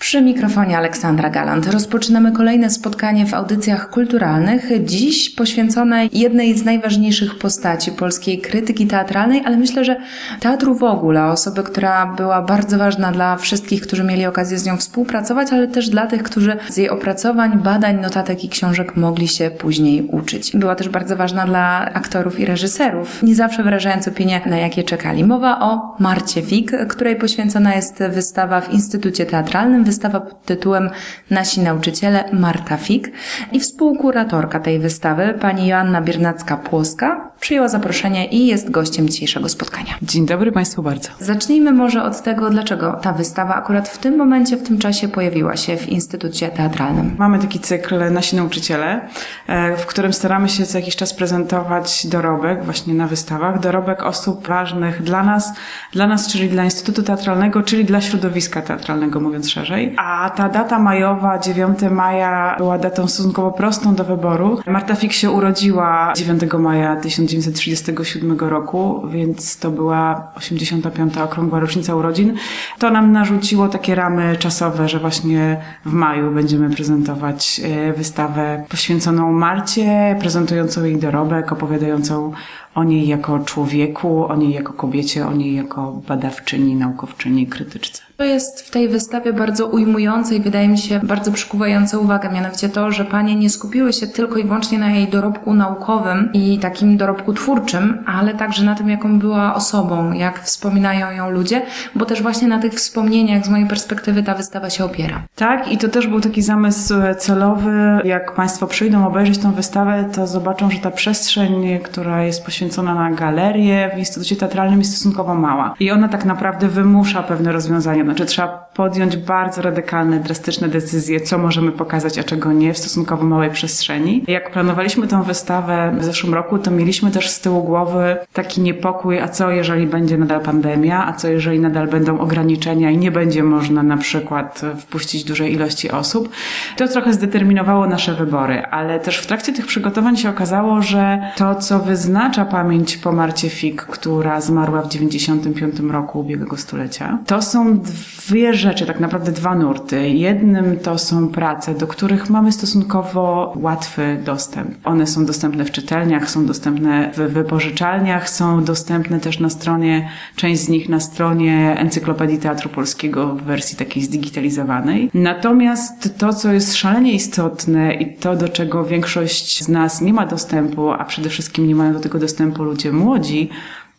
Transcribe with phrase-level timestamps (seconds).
[0.00, 7.38] Przy mikrofonie Aleksandra Galant rozpoczynamy kolejne spotkanie w audycjach kulturalnych, dziś poświęcone jednej z najważniejszych
[7.38, 9.96] postaci polskiej krytyki teatralnej, ale myślę, że
[10.40, 14.76] teatru w ogóle, osoby, która była bardzo ważna dla wszystkich, którzy mieli okazję z nią
[14.76, 19.50] współpracować, ale też dla tych, którzy z jej opracowań, badań, notatek i książek mogli się
[19.50, 20.56] później uczyć.
[20.56, 25.24] Była też bardzo ważna dla aktorów i reżyserów, nie zawsze wyrażając opinie, na jakie czekali.
[25.24, 30.90] Mowa o Marcie Fik, której poświęcona jest wystawa w Instytucie Teatralnym, wystawa pod tytułem
[31.30, 33.12] Nasi nauczyciele Marta Fik
[33.52, 39.94] i współkuratorka tej wystawy, pani Joanna Biernacka-Płoska, przyjęła zaproszenie i jest gościem dzisiejszego spotkania.
[40.02, 41.08] Dzień dobry Państwu bardzo.
[41.18, 45.56] Zacznijmy może od tego, dlaczego ta wystawa akurat w tym momencie, w tym czasie pojawiła
[45.56, 47.14] się w Instytucie Teatralnym.
[47.18, 49.08] Mamy taki cykl Nasi nauczyciele,
[49.46, 54.48] e, w którym staramy się co jakiś czas prezentować dorobek właśnie na wystawach, dorobek osób
[54.48, 55.52] ważnych dla nas,
[55.92, 59.94] dla nas, czyli dla Instytutu Teatralnego, czyli dla środowiska teatralnego, mówiąc szerzej.
[59.98, 64.60] A ta data majowa, 9 maja, była datą stosunkowo prostą do wyboru.
[64.66, 66.96] Marta Fik się urodziła 9 maja
[67.28, 71.18] 1937 roku, więc to była 85.
[71.18, 72.34] okrągła rocznica urodzin.
[72.78, 79.32] To nam narzuciło takie ramy czasowe, że właśnie w maju będziemy prezentować e, wystawę poświęconą
[79.32, 82.32] Marcie, prezentującą jej dorobek, opowiadającą
[82.78, 88.02] o niej jako człowieku, o niej jako kobiecie, o niej jako badawczyni, naukowczyni, krytyczce.
[88.16, 92.68] To jest w tej wystawie bardzo ujmujące i wydaje mi się bardzo przykuwające uwagę, mianowicie
[92.68, 96.96] to, że panie nie skupiły się tylko i wyłącznie na jej dorobku naukowym i takim
[96.96, 101.62] dorobku twórczym, ale także na tym, jaką była osobą, jak wspominają ją ludzie,
[101.94, 105.22] bo też właśnie na tych wspomnieniach z mojej perspektywy ta wystawa się opiera.
[105.36, 108.00] Tak, i to też był taki zamysł celowy.
[108.04, 113.10] Jak Państwo przyjdą obejrzeć tą wystawę, to zobaczą, że ta przestrzeń, która jest poświęcona na
[113.10, 115.74] galerię w Instytucie Teatralnym jest stosunkowo mała.
[115.80, 118.04] I ona tak naprawdę wymusza pewne rozwiązania.
[118.04, 123.24] Znaczy trzeba podjąć bardzo radykalne, drastyczne decyzje, co możemy pokazać, a czego nie w stosunkowo
[123.24, 124.24] małej przestrzeni.
[124.28, 129.18] Jak planowaliśmy tę wystawę w zeszłym roku, to mieliśmy też z tyłu głowy taki niepokój,
[129.20, 133.42] a co jeżeli będzie nadal pandemia, a co jeżeli nadal będą ograniczenia i nie będzie
[133.42, 136.28] można na przykład wpuścić dużej ilości osób.
[136.76, 141.54] To trochę zdeterminowało nasze wybory, ale też w trakcie tych przygotowań się okazało, że to,
[141.54, 147.78] co wyznacza pamięć po Marcie Fik, która zmarła w 95 roku ubiegłego stulecia, to są
[147.78, 150.08] dwie rzeczy, tak naprawdę dwa nurty.
[150.08, 154.70] Jednym to są prace, do których mamy stosunkowo łatwy dostęp.
[154.84, 160.60] One są dostępne w czytelniach, są dostępne w wypożyczalniach, są dostępne też na stronie, część
[160.60, 165.10] z nich na stronie Encyklopedii Teatru Polskiego w wersji takiej zdigitalizowanej.
[165.14, 170.26] Natomiast to, co jest szalenie istotne i to, do czego większość z nas nie ma
[170.26, 173.50] dostępu, a przede wszystkim nie mają do tego dostępu ludzie młodzi,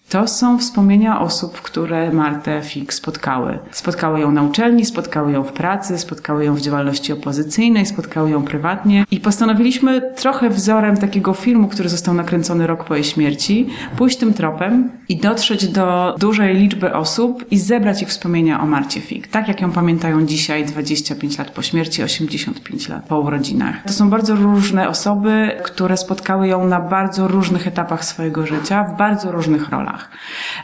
[0.09, 3.59] to są wspomnienia osób, które Martę Fik spotkały.
[3.72, 8.44] Spotkały ją na uczelni, spotkały ją w pracy, spotkały ją w działalności opozycyjnej, spotkały ją
[8.44, 14.18] prywatnie i postanowiliśmy trochę wzorem takiego filmu, który został nakręcony rok po jej śmierci, pójść
[14.18, 19.28] tym tropem i dotrzeć do dużej liczby osób i zebrać ich wspomnienia o Marcie Fik.
[19.28, 23.84] Tak jak ją pamiętają dzisiaj, 25 lat po śmierci, 85 lat po urodzinach.
[23.84, 28.97] To są bardzo różne osoby, które spotkały ją na bardzo różnych etapach swojego życia, w
[28.97, 29.99] bardzo różnych rolach.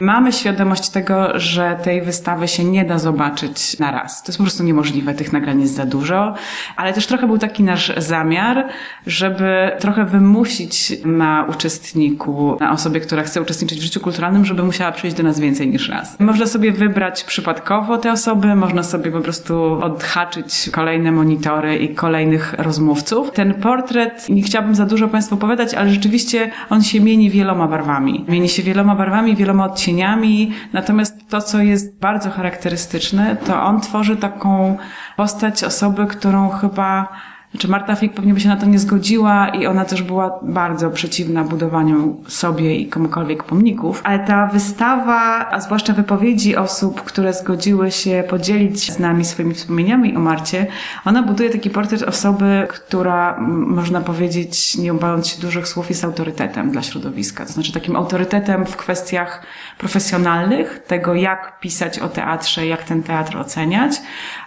[0.02, 4.24] Mamy świadomość tego, że tej wystawy się nie da zobaczyć na raz.
[4.24, 6.34] To jest po prostu niemożliwe, tych nagrań jest za dużo,
[6.76, 8.68] ale też trochę był taki nasz zamiar,
[9.08, 14.92] żeby trochę wymusić na uczestniku, na osobie, która chce uczestniczyć w życiu kulturalnym, żeby musiała
[14.92, 16.20] przyjść do nas więcej niż raz.
[16.20, 22.54] Można sobie wybrać przypadkowo te osoby, można sobie po prostu odhaczyć kolejne monitory i kolejnych
[22.58, 23.32] rozmówców.
[23.32, 28.26] Ten portret, nie chciałabym za dużo Państwu opowiadać, ale rzeczywiście on się mieni wieloma barwami.
[28.28, 30.52] Mieni się wieloma barwami, wieloma odcieniami.
[30.74, 34.78] Natomiast to, co jest bardzo charakterystyczne, to on tworzy taką
[35.18, 37.08] postać osoby, którą chyba
[37.56, 40.90] znaczy Marta Fik pewnie by się na to nie zgodziła i ona też była bardzo
[40.90, 44.02] przeciwna budowaniu sobie i komukolwiek pomników.
[44.04, 50.16] Ale ta wystawa, a zwłaszcza wypowiedzi osób, które zgodziły się podzielić z nami swoimi wspomnieniami
[50.16, 50.68] o Marcie,
[51.06, 56.72] ona buduje taki portret osoby, która można powiedzieć, nie obając się dużych słów, jest autorytetem
[56.72, 57.46] dla środowiska.
[57.46, 59.42] To znaczy takim autorytetem w kwestiach
[59.78, 64.02] profesjonalnych, tego jak pisać o teatrze, jak ten teatr oceniać,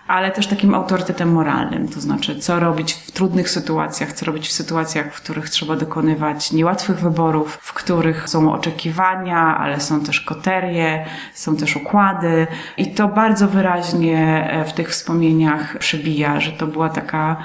[0.08, 4.52] ale też takim autorytetem moralnym, to znaczy co robić w trudnych sytuacjach, co robić w
[4.52, 11.06] sytuacjach, w których trzeba dokonywać niełatwych wyborów, w których są oczekiwania, ale są też koterie,
[11.34, 12.46] są też układy.
[12.76, 17.36] I to bardzo wyraźnie w tych wspomnieniach przebija, że to była taka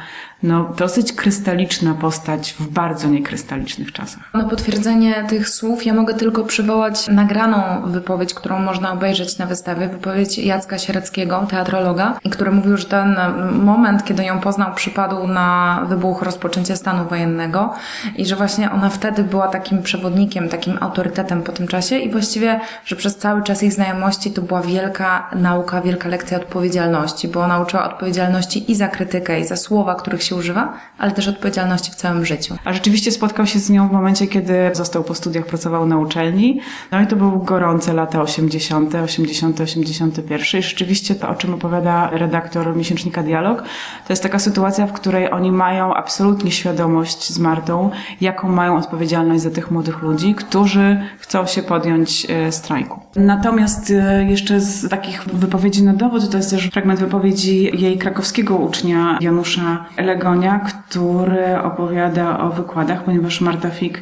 [0.44, 4.34] no, dosyć krystaliczna postać w bardzo niekrystalicznych czasach.
[4.34, 9.88] Na potwierdzenie tych słów ja mogę tylko przywołać nagraną wypowiedź, którą można obejrzeć na wystawie,
[9.88, 13.16] wypowiedź Jacka Siereckiego, teatrologa, który mówił, że ten
[13.52, 17.74] moment, kiedy ją poznał, przypadł na wybuch rozpoczęcia stanu wojennego
[18.16, 22.60] i że właśnie ona wtedy była takim przewodnikiem, takim autorytetem po tym czasie i właściwie,
[22.86, 27.60] że przez cały czas ich znajomości to była wielka nauka, wielka lekcja odpowiedzialności, bo ona
[27.60, 31.96] uczyła odpowiedzialności i za krytykę, i za słowa, których się używa, ale też odpowiedzialności w
[31.96, 32.58] całym życiu.
[32.66, 36.60] A rzeczywiście spotkał się z nią w momencie, kiedy został po studiach, pracował na uczelni.
[36.92, 40.60] No i to były gorące lata 80., 80., 81.
[40.60, 43.62] I rzeczywiście to, o czym opowiada redaktor miesięcznika Dialog,
[44.08, 47.90] to jest taka sytuacja, w której oni mają absolutnie świadomość z Martą,
[48.22, 53.00] jaką mają odpowiedzialność za tych młodych ludzi, którzy chcą się podjąć e, strajku.
[53.16, 58.56] Natomiast e, jeszcze z takich wypowiedzi na dowód, to jest też fragment wypowiedzi jej krakowskiego
[58.56, 59.86] ucznia Janusza
[60.24, 64.02] Legonia, który opowiada o wykładach, ponieważ Marta Fik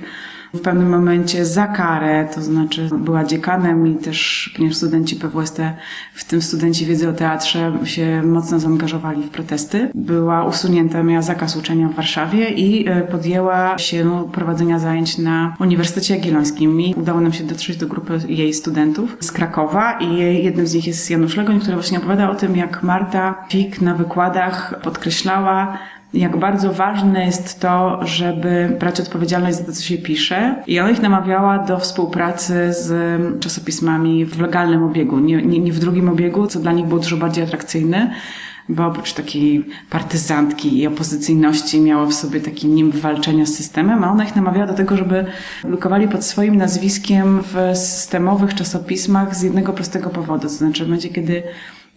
[0.54, 5.62] w pewnym momencie za karę, to znaczy była dziekanem i też, ponieważ studenci PWST,
[6.14, 11.56] w tym studenci wiedzy o teatrze się mocno zaangażowali w protesty, była usunięta, miała zakaz
[11.56, 17.34] uczenia w Warszawie i e, podjęła się prowadzenia zajęć na Uniwersytecie Jagiellońskim i udało nam
[17.34, 21.60] się dotrzeć do grupy jej studentów z Krakowa i jednym z nich jest Janusz Legoń,
[21.60, 25.78] który właśnie opowiada o tym, jak Marta Fik na wykładach podkreślała,
[26.14, 30.56] jak bardzo ważne jest to, żeby brać odpowiedzialność za to, co się pisze.
[30.68, 35.80] I ona ich namawiała do współpracy z czasopismami w legalnym obiegu, nie, nie, nie w
[35.80, 38.12] drugim obiegu, co dla nich było dużo bardziej atrakcyjne
[38.70, 44.12] bo oprócz takiej partyzantki i opozycyjności miało w sobie taki nim walczenia z systemem, a
[44.12, 45.26] ona ich namawiała do tego, żeby
[45.62, 50.44] publikowali pod swoim nazwiskiem w systemowych czasopismach z jednego prostego powodu.
[50.44, 51.44] To znaczy w momencie, kiedy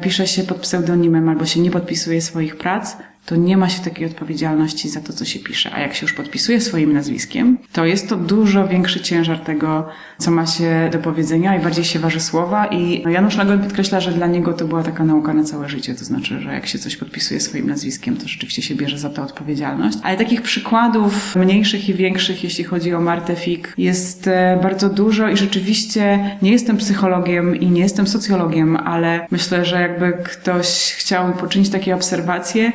[0.03, 4.07] pisze się pod pseudonimem albo się nie podpisuje swoich prac, to nie ma się takiej
[4.07, 5.73] odpowiedzialności za to, co się pisze.
[5.75, 9.89] A jak się już podpisuje swoim nazwiskiem, to jest to dużo większy ciężar tego,
[10.19, 12.67] co ma się do powiedzenia i bardziej się waży słowa.
[12.67, 15.95] I no, Janusz Nagoń podkreśla, że dla niego to była taka nauka na całe życie.
[15.95, 19.23] To znaczy, że jak się coś podpisuje swoim nazwiskiem, to rzeczywiście się bierze za to
[19.23, 19.99] odpowiedzialność.
[20.03, 25.29] Ale takich przykładów mniejszych i większych, jeśli chodzi o Martę Fik, jest e, bardzo dużo
[25.29, 31.33] i rzeczywiście nie jestem psychologiem i nie jestem socjologiem, ale myślę, że jakby ktoś chciał
[31.33, 32.73] poczynić takie obserwacje,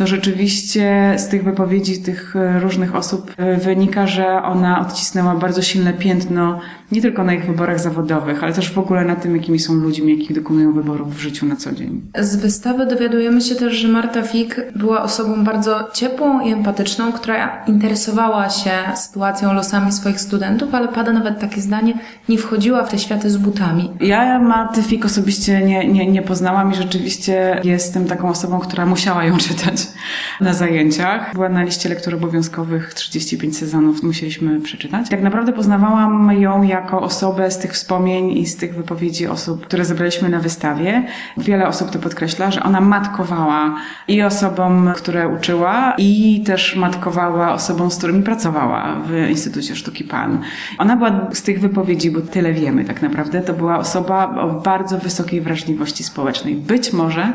[0.00, 5.62] to rzeczywiście z tych wypowiedzi tych e, różnych osób e, wynika, że ona odcisnęła bardzo
[5.62, 6.60] silne piętno
[6.92, 10.18] nie tylko na ich wyborach zawodowych, ale też w ogóle na tym, jakimi są ludźmi,
[10.18, 12.00] jakich dokonują wyborów w życiu na co dzień.
[12.18, 17.64] Z wystawy dowiadujemy się też, że Marta Fik była osobą bardzo ciepłą i empatyczną, która
[17.66, 21.94] interesowała się sytuacją, losami swoich studentów, ale pada nawet takie zdanie,
[22.28, 23.90] nie wchodziła w te światy z butami.
[24.00, 29.24] Ja Marty Fik osobiście nie, nie, nie poznałam i rzeczywiście jestem taką osobą, która musiała
[29.24, 29.86] ją czytać
[30.40, 31.34] na zajęciach.
[31.34, 35.08] Była na liście lektur obowiązkowych 35 sezonów, musieliśmy przeczytać.
[35.08, 39.84] Tak naprawdę poznawałam ją jako osobę z tych wspomnień i z tych wypowiedzi osób, które
[39.84, 41.06] zebraliśmy na wystawie.
[41.36, 43.74] Wiele osób to podkreśla, że ona matkowała
[44.08, 50.42] i osobom, które uczyła, i też matkowała osobom, z którymi pracowała w Instytucie Sztuki Pan.
[50.78, 54.98] Ona była z tych wypowiedzi, bo tyle wiemy tak naprawdę, to była osoba o bardzo
[54.98, 56.54] wysokiej wrażliwości społecznej.
[56.54, 57.32] Być może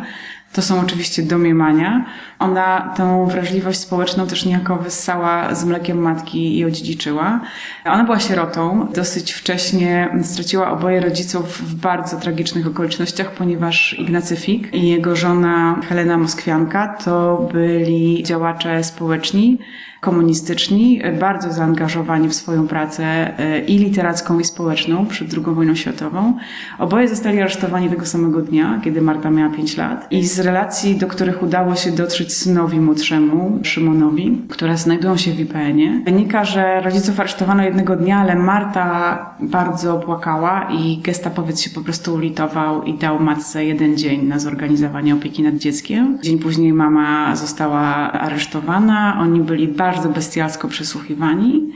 [0.55, 2.05] to są oczywiście domniemania.
[2.39, 7.41] Ona tę wrażliwość społeczną też niejako wyssała z mlekiem matki i odziedziczyła.
[7.85, 8.87] Ona była sierotą.
[8.93, 15.81] Dosyć wcześnie straciła oboje rodziców w bardzo tragicznych okolicznościach, ponieważ Ignacy Fik i jego żona
[15.89, 19.59] Helena Moskwianka to byli działacze społeczni,
[20.05, 23.03] komunistyczni, bardzo zaangażowani w swoją pracę
[23.39, 26.33] e, i literacką, i społeczną przed II wojną światową.
[26.79, 30.07] Oboje zostali aresztowani tego samego dnia, kiedy Marta miała 5 lat.
[30.11, 35.39] I z relacji, do których udało się dotrzeć synowi młodszemu, Szymonowi, które znajdują się w
[35.39, 41.81] IPN-ie, wynika, że rodziców aresztowano jednego dnia, ale Marta bardzo płakała i gestapowiec się po
[41.81, 46.17] prostu ulitował i dał matce jeden dzień na zorganizowanie opieki nad dzieckiem.
[46.21, 49.17] Dzień później mama została aresztowana.
[49.21, 51.71] Oni byli bardzo bardzo bestialsko przesłuchiwani.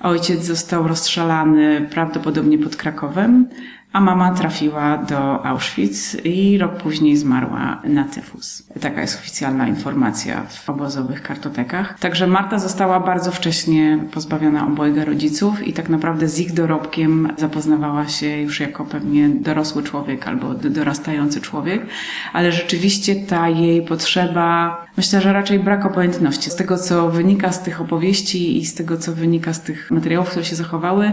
[0.00, 3.48] Ojciec został rozstrzelany prawdopodobnie pod Krakowem,
[3.94, 8.62] a mama trafiła do Auschwitz i rok później zmarła na tyfus.
[8.80, 11.98] Taka jest oficjalna informacja w obozowych kartotekach.
[11.98, 18.08] Także Marta została bardzo wcześnie pozbawiona obojga rodziców i tak naprawdę z ich dorobkiem zapoznawała
[18.08, 21.86] się już jako pewnie dorosły człowiek albo dorastający człowiek,
[22.32, 26.50] ale rzeczywiście ta jej potrzeba, myślę, że raczej brak obojętności.
[26.50, 30.28] Z tego, co wynika z tych opowieści i z tego, co wynika z tych materiałów,
[30.30, 31.12] które się zachowały,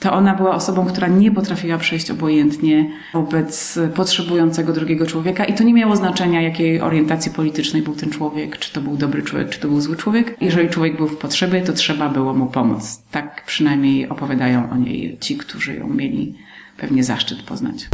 [0.00, 5.64] to ona była osobą, która nie potrafiła przejść obojętnie wobec potrzebującego drugiego człowieka i to
[5.64, 9.60] nie miało znaczenia, jakiej orientacji politycznej był ten człowiek, czy to był dobry człowiek, czy
[9.60, 10.36] to był zły człowiek.
[10.40, 13.02] Jeżeli człowiek był w potrzebie, to trzeba było mu pomóc.
[13.10, 16.34] Tak przynajmniej opowiadają o niej ci, którzy ją mieli
[16.76, 17.88] pewnie zaszczyt poznać.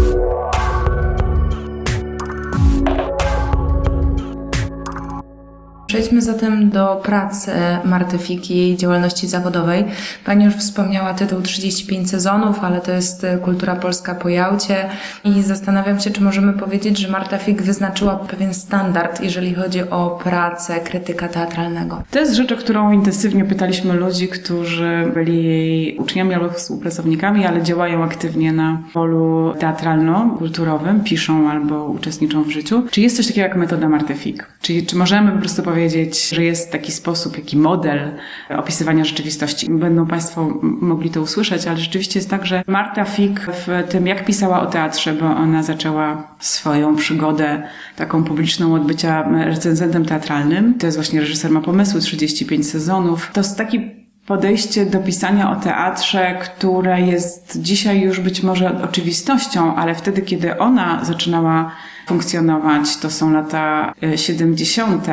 [5.95, 7.51] Przejdźmy zatem do pracy
[7.85, 9.85] Marty Fik i jej działalności zawodowej.
[10.25, 14.77] Pani już wspomniała tytuł 35 sezonów, ale to jest kultura polska po Jałcie
[15.25, 20.21] i zastanawiam się, czy możemy powiedzieć, że Marta Fik wyznaczyła pewien standard, jeżeli chodzi o
[20.25, 22.03] pracę krytyka teatralnego.
[22.11, 27.63] To jest rzecz, o którą intensywnie pytaliśmy ludzi, którzy byli jej uczniami albo współpracownikami, ale
[27.63, 32.83] działają aktywnie na polu teatralno-kulturowym, piszą albo uczestniczą w życiu.
[32.91, 34.47] Czy jest coś takiego jak metoda Marty Fik?
[34.63, 38.11] Czyli czy możemy po prostu powiedzieć, powiedzieć, że jest taki sposób, taki model
[38.49, 39.71] opisywania rzeczywistości.
[39.71, 44.25] Będą Państwo mogli to usłyszeć, ale rzeczywiście jest tak, że Marta Fik w tym, jak
[44.25, 47.63] pisała o teatrze, bo ona zaczęła swoją przygodę
[47.97, 50.75] taką publiczną od bycia recenzentem teatralnym.
[50.79, 53.31] To jest właśnie reżyser ma pomysły, 35 sezonów.
[53.33, 53.81] To jest taki
[54.27, 60.59] podejście do pisania o teatrze, które jest dzisiaj już być może oczywistością, ale wtedy, kiedy
[60.59, 61.71] ona zaczynała
[62.07, 65.07] funkcjonować, to są lata 70.,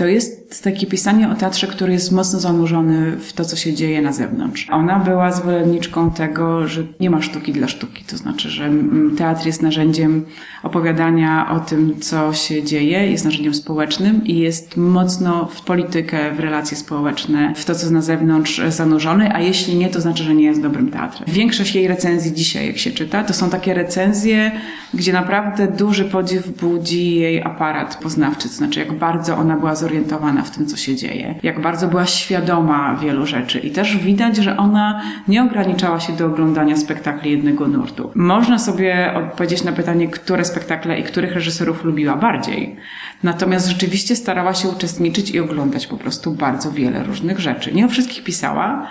[0.00, 4.02] to jest takie pisanie o teatrze, który jest mocno zanurzony w to, co się dzieje
[4.02, 4.66] na zewnątrz.
[4.70, 8.70] Ona była zwolenniczką tego, że nie ma sztuki dla sztuki, to znaczy, że
[9.18, 10.24] teatr jest narzędziem
[10.62, 16.40] opowiadania o tym, co się dzieje, jest narzędziem społecznym i jest mocno w politykę, w
[16.40, 20.44] relacje społeczne, w to, co na zewnątrz zanurzony, a jeśli nie, to znaczy, że nie
[20.44, 21.28] jest dobrym teatrem.
[21.32, 24.52] Większość jej recenzji dzisiaj, jak się czyta, to są takie recenzje,
[24.94, 30.42] gdzie naprawdę duży podziw budzi jej aparat poznawczy, to znaczy, jak bardzo ona była zorientowana
[30.42, 34.56] w tym, co się dzieje, jak bardzo była świadoma wielu rzeczy i też widać, że
[34.56, 38.10] ona nie ograniczała się do oglądania spektakli jednego nurtu.
[38.14, 42.76] Można sobie odpowiedzieć na pytanie, które spektakle i których reżyserów lubiła bardziej.
[43.22, 47.72] Natomiast rzeczywiście starała się uczestniczyć i oglądać po prostu bardzo wiele różnych rzeczy.
[47.72, 48.86] Nie o wszystkich pisała,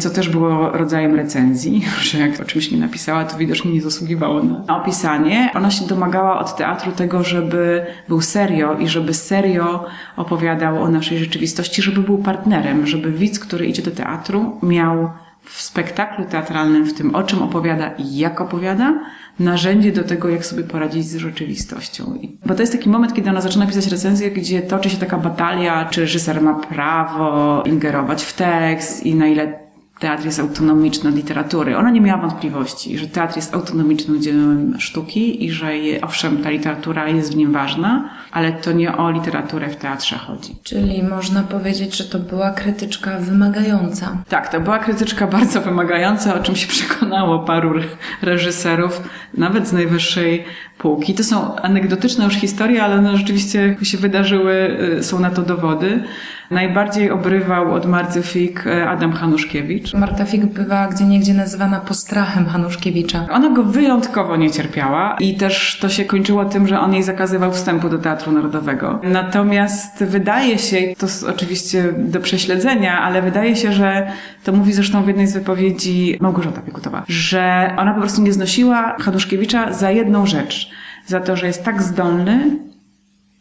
[0.00, 4.42] co też było rodzajem recenzji, że jak o czymś nie napisała, to widocznie nie zasługiwało
[4.42, 5.50] na opisanie.
[5.54, 9.84] Ona się domagała od teatru tego, żeby był serio i żeby serio
[10.16, 15.10] opowiadał o naszej rzeczywistości, żeby był partnerem, żeby widz, który idzie do teatru, miał
[15.42, 19.00] w spektaklu teatralnym, w tym o czym opowiada i jak opowiada,
[19.38, 22.18] narzędzie do tego, jak sobie poradzić z rzeczywistością.
[22.46, 25.84] Bo to jest taki moment, kiedy ona zaczyna pisać recenzję, gdzie toczy się taka batalia,
[25.84, 29.69] czy reżyser ma prawo ingerować w tekst i na ile
[30.00, 31.76] teatr jest autonomiczny od literatury.
[31.76, 36.50] Ona nie miała wątpliwości, że teatr jest autonomicznym dziełem sztuki i że je, owszem, ta
[36.50, 40.56] literatura jest w nim ważna, ale to nie o literaturę w teatrze chodzi.
[40.62, 44.16] Czyli można powiedzieć, że to była krytyczka wymagająca.
[44.28, 47.74] Tak, to była krytyczka bardzo wymagająca, o czym się przekonało paru
[48.22, 49.02] reżyserów,
[49.34, 50.44] nawet z najwyższej
[50.78, 51.14] półki.
[51.14, 56.02] To są anegdotyczne już historie, ale one rzeczywiście się wydarzyły, y, są na to dowody.
[56.50, 59.94] Najbardziej obrywał od Marty Fik e, Adam Hanuszkiewicz.
[59.94, 63.26] Marta Fik bywa gdzie niegdzie nazywana postrachem Hanuszkiewicza.
[63.30, 67.52] Ona go wyjątkowo nie cierpiała i też to się kończyło tym, że on jej zakazywał
[67.52, 69.00] wstępu do Teatru Narodowego.
[69.02, 74.12] Natomiast wydaje się, to jest oczywiście do prześledzenia, ale wydaje się, że
[74.44, 78.96] to mówi zresztą w jednej z wypowiedzi Małgorzata Piekutowa, że ona po prostu nie znosiła
[79.00, 80.70] Hanuszkiewicza za jedną rzecz.
[81.06, 82.58] Za to, że jest tak zdolny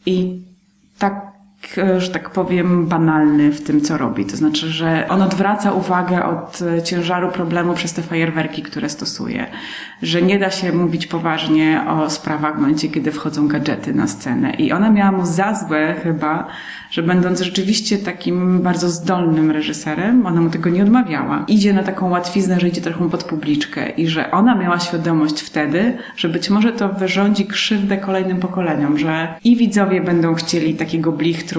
[0.06, 0.42] i
[1.00, 1.29] tak
[1.98, 4.26] że tak powiem, banalny w tym, co robi.
[4.26, 9.46] To znaczy, że on odwraca uwagę od e, ciężaru problemu przez te fajerwerki, które stosuje.
[10.02, 14.54] Że nie da się mówić poważnie o sprawach w momencie, kiedy wchodzą gadżety na scenę.
[14.54, 16.48] I ona miała mu za złe chyba,
[16.92, 21.46] że będąc rzeczywiście takim bardzo zdolnym reżyserem, ona mu tego nie odmawiała.
[21.48, 25.98] Idzie na taką łatwiznę, że idzie trochę pod publiczkę i że ona miała świadomość wtedy,
[26.18, 31.12] że być może to wyrządzi krzywdę kolejnym pokoleniom, że i widzowie będą chcieli takiego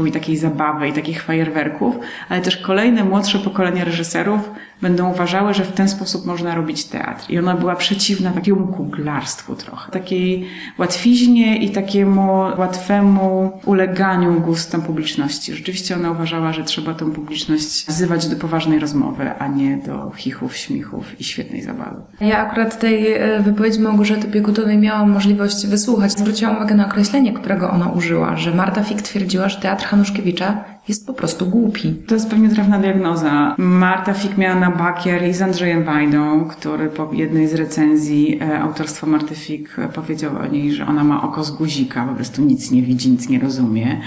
[0.07, 1.95] i takiej zabawy i takich fajerwerków,
[2.29, 4.51] ale też kolejne młodsze pokolenia reżyserów
[4.83, 7.31] będą uważały, że w ten sposób można robić teatr.
[7.31, 10.47] I ona była przeciwna takiemu kuglarstwu trochę, takiej
[10.79, 15.55] łatwiźnie i takiemu łatwemu uleganiu gustom publiczności.
[15.55, 20.57] Rzeczywiście ona uważała, że trzeba tą publiczność wzywać do poważnej rozmowy, a nie do chichów,
[20.57, 22.03] śmichów i świetnej zabawy.
[22.21, 26.13] Ja akurat tej e, wypowiedzi Małgorzaty Piekutowej miałam możliwość wysłuchać.
[26.13, 31.07] Zwróciłam uwagę na określenie, którego ona użyła, że Marta Fik twierdziła, że teatr Hanuszkiewicza jest
[31.07, 31.95] po prostu głupi.
[32.07, 33.55] To jest pewnie trafna diagnoza.
[33.59, 38.61] Marta Fik miała na bakier i z Andrzejem Wajdą, który po jednej z recenzji e,
[38.61, 42.43] autorstwa Marty Fik e, powiedział o niej, że ona ma oko z guzika, po prostu
[42.43, 44.01] nic nie widzi, nic nie rozumie.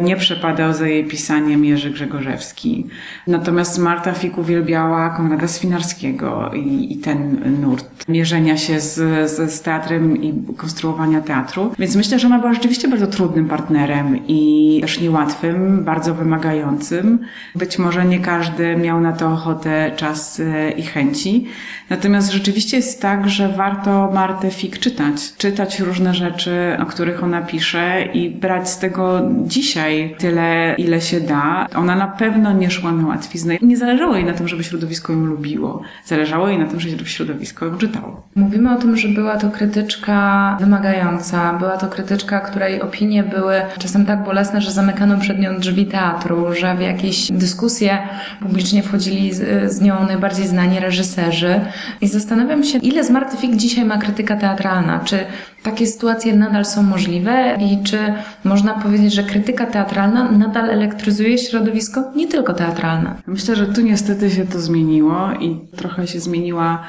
[0.00, 2.86] Nie przepadał za jej pisaniem Jerzy Grzegorzewski.
[3.26, 8.94] Natomiast Marta Fik uwielbiała Konrada Swinarskiego i, i ten nurt mierzenia się z,
[9.30, 11.70] z, z teatrem i konstruowania teatru.
[11.78, 17.18] Więc myślę, że ona była rzeczywiście bardzo trudnym partnerem i też niełatwym, bardzo wymagającym.
[17.54, 21.46] Być może nie każdy miał na to ochotę, czas e, i chęci.
[21.90, 25.36] Natomiast rzeczywiście jest tak, że warto Martę Fik czytać.
[25.38, 31.20] Czytać różne rzeczy, o których ona pisze i brać z tego dzisiaj tyle, ile się
[31.20, 31.66] da.
[31.74, 33.54] Ona na pewno nie szła na łatwiznę.
[33.62, 35.82] Nie zależało jej na tym, żeby środowisko ją lubiło.
[36.04, 38.22] Zależało jej na tym, żeby środowisko ją czytało.
[38.36, 44.06] Mówimy o tym, że była to krytyczka wymagająca, była to krytyczka, której opinie były czasem
[44.06, 46.09] tak bolesne, że zamykano przed nią drzwi teatru,
[46.52, 47.98] że w jakieś dyskusje
[48.40, 51.60] publicznie wchodzili z, z nią najbardziej znani reżyserzy.
[52.00, 55.00] I zastanawiam się, ile z Marty Fik dzisiaj ma krytyka teatralna?
[55.04, 55.18] Czy
[55.62, 57.98] takie sytuacje nadal są możliwe i czy
[58.44, 63.14] można powiedzieć, że krytyka teatralna nadal elektryzuje środowisko, nie tylko teatralne?
[63.26, 66.82] Myślę, że tu niestety się to zmieniło i trochę się zmieniła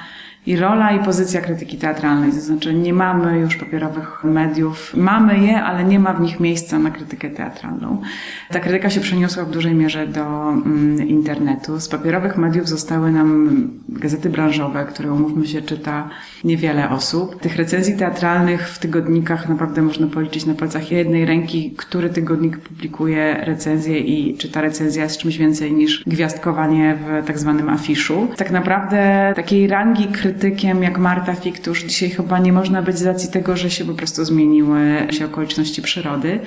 [0.45, 2.31] i rola, i pozycja krytyki teatralnej.
[2.31, 4.93] To znaczy, nie mamy już papierowych mediów.
[4.95, 8.01] Mamy je, ale nie ma w nich miejsca na krytykę teatralną.
[8.49, 11.79] Ta krytyka się przeniosła w dużej mierze do mm, internetu.
[11.79, 13.51] Z papierowych mediów zostały nam
[13.89, 16.09] gazety branżowe, które, umówmy się, czyta
[16.43, 17.41] niewiele osób.
[17.41, 23.43] Tych recenzji teatralnych w tygodnikach naprawdę można policzyć na palcach jednej ręki, który tygodnik publikuje
[23.45, 28.27] recenzję i czy ta recenzja jest czymś więcej niż gwiazdkowanie w tak zwanym afiszu.
[28.37, 32.97] Tak naprawdę takiej rangi krytykiem jak Marta Fik to już dzisiaj chyba nie można być
[32.97, 36.39] z racji tego, że się po prostu zmieniły się okoliczności przyrody.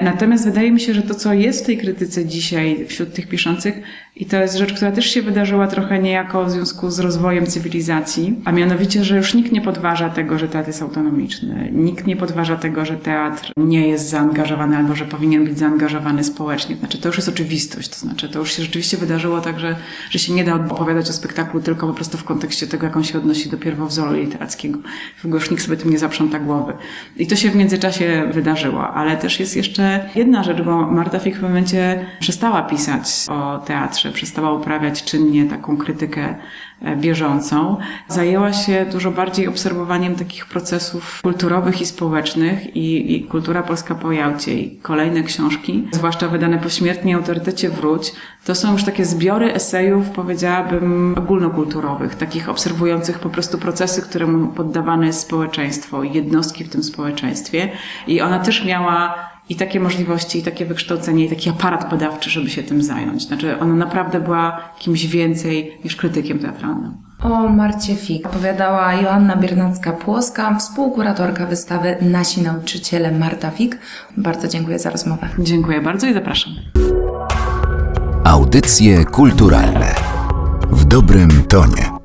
[0.00, 3.74] Natomiast wydaje mi się, że to, co jest w tej krytyce dzisiaj wśród tych piszących,
[4.16, 8.36] i to jest rzecz, która też się wydarzyła trochę niejako w związku z rozwojem cywilizacji,
[8.44, 11.68] a mianowicie, że już nikt nie podważa tego, że teatr jest autonomiczny.
[11.72, 16.76] Nikt nie podważa tego, że teatr nie jest zaangażowany albo że powinien być zaangażowany społecznie.
[16.76, 17.88] Znaczy, to już jest oczywistość.
[17.88, 19.76] To znaczy, to już się rzeczywiście wydarzyło tak, że,
[20.10, 23.04] że się nie da opowiadać o spektaklu tylko po prostu w kontekście tego, jak on
[23.04, 24.78] się odnosi do pierwowzoru literackiego.
[25.24, 26.72] Już nikt sobie tym nie zaprząta głowy.
[27.16, 28.88] I to się w międzyczasie wydarzyło.
[28.88, 34.05] Ale też jest jeszcze jedna rzecz, bo Marta Fik w momencie przestała pisać o teatrze,
[34.12, 36.34] przestała uprawiać czynnie taką krytykę
[36.82, 37.76] e, bieżącą.
[38.08, 44.12] Zajęła się dużo bardziej obserwowaniem takich procesów kulturowych i społecznych i, i Kultura Polska po
[44.12, 48.12] Jałcie i kolejne książki, zwłaszcza wydane pośmiertnie Autorytecie Wróć,
[48.44, 55.06] to są już takie zbiory esejów, powiedziałabym, ogólnokulturowych, takich obserwujących po prostu procesy, któremu poddawane
[55.06, 57.68] jest społeczeństwo, jednostki w tym społeczeństwie.
[58.06, 59.14] I ona też miała
[59.48, 63.26] i takie możliwości, i takie wykształcenie, i taki aparat badawczy, żeby się tym zająć.
[63.26, 66.94] Znaczy, ona naprawdę była kimś więcej niż krytykiem teatralnym.
[67.22, 73.78] O Marcie Fik opowiadała Joanna Biernacka-Płoska, współkuratorka wystawy Nasi Nauczyciele Marta Fik.
[74.16, 75.28] Bardzo dziękuję za rozmowę.
[75.38, 76.52] Dziękuję bardzo i zapraszam.
[78.24, 79.94] Audycje kulturalne
[80.70, 81.95] w dobrym tonie.